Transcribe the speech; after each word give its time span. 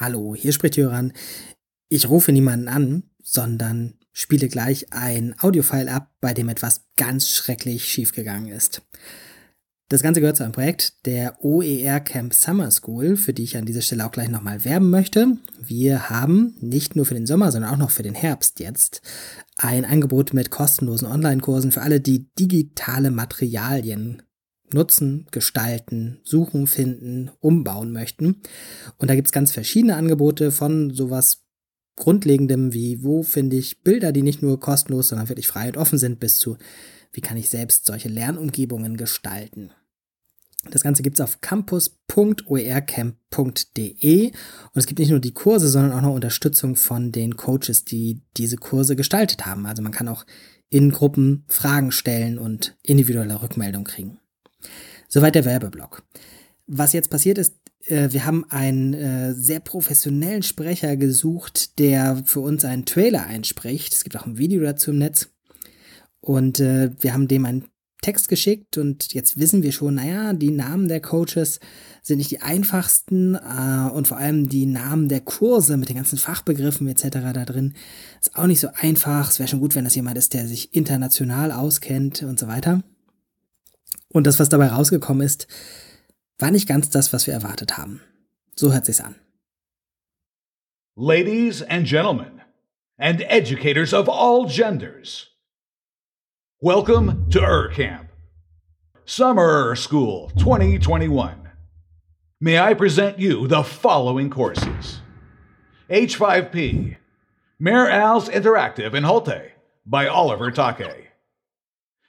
Hallo, 0.00 0.34
hier 0.34 0.54
spricht 0.54 0.78
Jöran. 0.78 1.12
Ich 1.90 2.08
rufe 2.08 2.32
niemanden 2.32 2.68
an, 2.68 3.02
sondern 3.22 3.98
spiele 4.14 4.48
gleich 4.48 4.94
ein 4.94 5.38
Audiofile 5.38 5.92
ab, 5.92 6.10
bei 6.22 6.32
dem 6.32 6.48
etwas 6.48 6.86
ganz 6.96 7.28
schrecklich 7.28 7.84
schiefgegangen 7.84 8.50
ist. 8.50 8.80
Das 9.90 10.02
Ganze 10.02 10.20
gehört 10.22 10.38
zu 10.38 10.42
einem 10.42 10.54
Projekt 10.54 11.04
der 11.04 11.44
OER 11.44 12.00
Camp 12.00 12.32
Summer 12.32 12.70
School, 12.70 13.18
für 13.18 13.34
die 13.34 13.42
ich 13.42 13.58
an 13.58 13.66
dieser 13.66 13.82
Stelle 13.82 14.06
auch 14.06 14.10
gleich 14.10 14.30
nochmal 14.30 14.64
werben 14.64 14.88
möchte. 14.88 15.36
Wir 15.60 16.08
haben 16.08 16.56
nicht 16.60 16.96
nur 16.96 17.04
für 17.04 17.12
den 17.12 17.26
Sommer, 17.26 17.52
sondern 17.52 17.70
auch 17.70 17.76
noch 17.76 17.90
für 17.90 18.02
den 18.02 18.14
Herbst 18.14 18.58
jetzt 18.58 19.02
ein 19.58 19.84
Angebot 19.84 20.32
mit 20.32 20.50
kostenlosen 20.50 21.08
Online-Kursen 21.08 21.72
für 21.72 21.82
alle, 21.82 22.00
die 22.00 22.30
digitale 22.38 23.10
Materialien 23.10 24.22
nutzen, 24.74 25.26
gestalten, 25.30 26.20
suchen, 26.24 26.66
finden, 26.66 27.30
umbauen 27.40 27.92
möchten. 27.92 28.42
Und 28.98 29.10
da 29.10 29.14
gibt 29.14 29.28
es 29.28 29.32
ganz 29.32 29.52
verschiedene 29.52 29.96
Angebote 29.96 30.52
von 30.52 30.92
sowas 30.92 31.44
Grundlegendem 31.96 32.72
wie, 32.72 33.02
wo 33.02 33.22
finde 33.22 33.56
ich 33.56 33.82
Bilder, 33.82 34.12
die 34.12 34.22
nicht 34.22 34.42
nur 34.42 34.58
kostenlos, 34.58 35.08
sondern 35.08 35.28
wirklich 35.28 35.48
frei 35.48 35.68
und 35.68 35.76
offen 35.76 35.98
sind, 35.98 36.18
bis 36.18 36.38
zu, 36.38 36.56
wie 37.12 37.20
kann 37.20 37.36
ich 37.36 37.50
selbst 37.50 37.86
solche 37.86 38.08
Lernumgebungen 38.08 38.96
gestalten. 38.96 39.70
Das 40.70 40.82
Ganze 40.82 41.02
gibt 41.02 41.18
es 41.18 41.22
auf 41.22 41.40
campus.oercamp.de 41.40 44.26
und 44.26 44.34
es 44.74 44.86
gibt 44.86 44.98
nicht 44.98 45.10
nur 45.10 45.20
die 45.20 45.32
Kurse, 45.32 45.68
sondern 45.68 45.92
auch 45.92 46.02
noch 46.02 46.14
Unterstützung 46.14 46.76
von 46.76 47.12
den 47.12 47.36
Coaches, 47.36 47.84
die 47.84 48.20
diese 48.36 48.56
Kurse 48.56 48.94
gestaltet 48.94 49.46
haben. 49.46 49.64
Also 49.66 49.82
man 49.82 49.92
kann 49.92 50.08
auch 50.08 50.26
in 50.68 50.92
Gruppen 50.92 51.44
Fragen 51.48 51.92
stellen 51.92 52.38
und 52.38 52.76
individuelle 52.82 53.42
Rückmeldung 53.42 53.84
kriegen. 53.84 54.19
Soweit 55.12 55.34
der 55.34 55.44
Werbeblock. 55.44 56.04
Was 56.68 56.92
jetzt 56.92 57.10
passiert 57.10 57.36
ist, 57.36 57.56
äh, 57.86 58.12
wir 58.12 58.24
haben 58.24 58.48
einen 58.48 58.94
äh, 58.94 59.34
sehr 59.34 59.58
professionellen 59.58 60.44
Sprecher 60.44 60.96
gesucht, 60.96 61.78
der 61.80 62.22
für 62.24 62.40
uns 62.40 62.64
einen 62.64 62.84
Trailer 62.84 63.26
einspricht. 63.26 63.92
Es 63.92 64.04
gibt 64.04 64.16
auch 64.16 64.26
ein 64.26 64.38
Video 64.38 64.62
dazu 64.62 64.92
im 64.92 64.98
Netz. 64.98 65.28
Und 66.20 66.60
äh, 66.60 66.90
wir 67.00 67.12
haben 67.12 67.26
dem 67.26 67.44
einen 67.44 67.64
Text 68.02 68.28
geschickt 68.28 68.78
und 68.78 69.12
jetzt 69.12 69.38
wissen 69.38 69.62
wir 69.62 69.72
schon, 69.72 69.96
naja, 69.96 70.32
die 70.32 70.50
Namen 70.50 70.88
der 70.88 71.00
Coaches 71.00 71.60
sind 72.02 72.16
nicht 72.16 72.30
die 72.30 72.40
einfachsten 72.40 73.36
und 73.36 74.08
vor 74.08 74.16
allem 74.16 74.48
die 74.48 74.64
Namen 74.64 75.10
der 75.10 75.20
Kurse 75.20 75.76
mit 75.76 75.90
den 75.90 75.96
ganzen 75.96 76.16
Fachbegriffen 76.16 76.88
etc. 76.88 77.08
da 77.34 77.44
drin 77.44 77.74
ist 78.18 78.36
auch 78.36 78.46
nicht 78.46 78.60
so 78.60 78.68
einfach. 78.74 79.30
Es 79.30 79.38
wäre 79.38 79.50
schon 79.50 79.60
gut, 79.60 79.74
wenn 79.74 79.84
das 79.84 79.96
jemand 79.96 80.16
ist, 80.16 80.32
der 80.32 80.48
sich 80.48 80.74
international 80.74 81.52
auskennt 81.52 82.22
und 82.22 82.38
so 82.38 82.48
weiter. 82.48 82.82
Und 84.12 84.26
das, 84.26 84.40
was 84.40 84.48
dabei 84.48 84.68
rausgekommen 84.68 85.24
ist, 85.24 85.46
war 86.38 86.50
nicht 86.50 86.68
ganz 86.68 86.90
das, 86.90 87.12
was 87.12 87.26
wir 87.26 87.34
erwartet 87.34 87.78
haben. 87.78 88.00
So 88.56 88.72
hört 88.72 88.84
sich's 88.84 89.00
an. 89.00 89.14
Ladies 90.96 91.62
and 91.62 91.86
gentlemen, 91.86 92.42
and 92.98 93.22
educators 93.22 93.94
of 93.94 94.08
all 94.08 94.46
genders, 94.46 95.28
welcome 96.60 97.26
to 97.30 97.40
ErCamp, 97.40 98.08
Summer 99.06 99.76
School 99.76 100.30
2021. 100.36 101.48
May 102.40 102.58
I 102.58 102.74
present 102.74 103.18
you 103.18 103.46
the 103.46 103.62
following 103.62 104.28
courses 104.28 105.00
H5P, 105.88 106.96
Mayor 107.58 107.88
Al's 107.88 108.28
Interactive 108.28 108.94
in 108.94 109.04
Holte 109.04 109.50
by 109.86 110.08
Oliver 110.08 110.50
Take. 110.50 111.09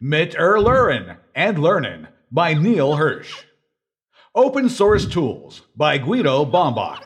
Mit 0.04 0.34
er 0.34 0.58
Luren 0.58 1.18
and 1.36 1.60
Learnin 1.60 2.08
by 2.32 2.56
Neil 2.56 2.96
Hirsch. 2.96 3.46
Open 4.34 4.68
Source 4.68 5.06
Tools 5.06 5.62
by 5.76 6.00
Guido 6.00 6.44
Bombach. 6.44 7.04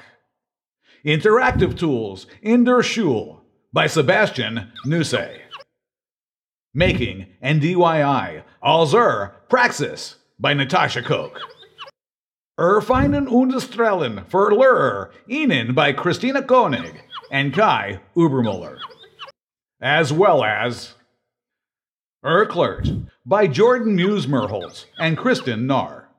Interactive 1.05 1.77
Tools 1.77 2.25
in 2.41 2.63
der 2.63 2.81
Schule 2.81 3.41
by 3.73 3.87
Sebastian 3.87 4.71
Nuse. 4.85 5.41
Making 6.73 7.25
and 7.41 7.61
DIY 7.61 8.43
Alzer 8.63 9.33
Praxis 9.49 10.15
by 10.39 10.53
Natasha 10.53 11.01
Koch. 11.01 11.37
Erfeinen 12.57 13.27
und 13.27 13.51
Strellen 13.55 14.25
für 14.29 14.51
Lehrer 14.51 15.11
Ihnen 15.29 15.75
by 15.75 15.91
Christina 15.91 16.41
Koenig 16.41 17.03
and 17.29 17.53
Kai 17.53 17.99
Ubermuller. 18.15 18.77
As 19.81 20.13
well 20.13 20.45
as 20.45 20.93
Erklert 22.25 23.07
by 23.23 23.45
Jordan 23.45 23.95
Muse-Merholtz 23.95 24.85
and 24.97 25.15
Kristen 25.15 25.67
Narr. 25.67 26.09